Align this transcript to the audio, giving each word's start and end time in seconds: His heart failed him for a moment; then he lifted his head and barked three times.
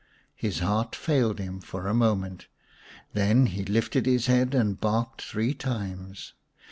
His 0.33 0.61
heart 0.61 0.95
failed 0.95 1.37
him 1.37 1.59
for 1.59 1.85
a 1.85 1.93
moment; 1.93 2.47
then 3.13 3.45
he 3.45 3.63
lifted 3.63 4.07
his 4.07 4.25
head 4.25 4.55
and 4.55 4.81
barked 4.81 5.21
three 5.21 5.53
times. 5.53 6.33